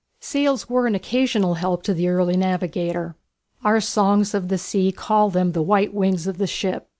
Sails 0.19 0.67
were 0.67 0.87
an 0.87 0.95
occasional 0.95 1.53
help 1.53 1.83
to 1.83 1.93
the 1.93 2.07
early 2.09 2.35
navigator. 2.35 3.15
Our 3.63 3.79
songs 3.79 4.33
of 4.33 4.47
the 4.47 4.57
sea 4.57 4.91
call 4.91 5.29
them 5.29 5.51
the 5.51 5.61
"white 5.61 5.93
wings" 5.93 6.25
of 6.25 6.39
the 6.39 6.47
ship. 6.47 6.89